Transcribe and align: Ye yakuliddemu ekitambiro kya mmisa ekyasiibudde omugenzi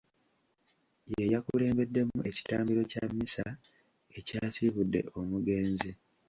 Ye 1.11 1.23
yakuliddemu 1.33 2.17
ekitambiro 2.29 2.81
kya 2.91 3.03
mmisa 3.09 3.45
ekyasiibudde 4.17 4.99
omugenzi 5.19 5.91